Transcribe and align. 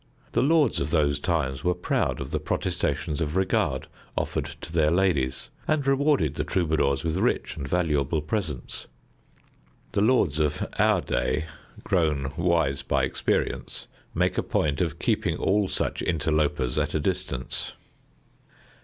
The 0.31 0.41
lords 0.41 0.79
of 0.79 0.89
those 0.89 1.19
times 1.19 1.63
were 1.63 1.75
proud 1.75 2.19
of 2.19 2.31
the 2.31 2.39
protestations 2.39 3.21
of 3.21 3.35
regard 3.35 3.85
offered 4.17 4.47
to 4.61 4.71
their 4.71 4.89
ladies, 4.89 5.51
and 5.67 5.85
rewarded 5.85 6.33
the 6.33 6.43
Troubadours 6.43 7.03
with 7.03 7.17
rich 7.19 7.55
and 7.55 7.67
valuable 7.67 8.19
presents. 8.23 8.87
The 9.91 10.01
lords 10.01 10.39
of 10.39 10.65
our 10.79 11.01
day, 11.01 11.45
grown 11.83 12.33
wise 12.35 12.81
by 12.81 13.03
experience, 13.03 13.85
make 14.15 14.39
a 14.39 14.41
point 14.41 14.81
of 14.81 14.97
keeping 14.97 15.37
all 15.37 15.69
such 15.69 16.01
interlopers 16.01 16.79
at 16.79 16.95
a 16.95 16.99
distance. 16.99 17.73